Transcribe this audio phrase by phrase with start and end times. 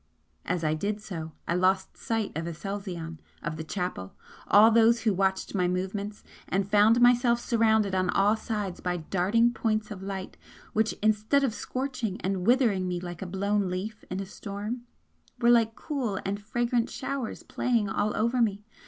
[0.45, 4.13] As I did so, I lost sight of Aselzion of the chapel and
[4.47, 8.97] of all those who watched my movements, and found myself surrounded on all sides by
[8.97, 10.37] darting points of light
[10.73, 14.85] which instead of scorching and withering me like a blown leaf in a storm,
[15.39, 18.63] were like cool and fragrant showers playing all over me!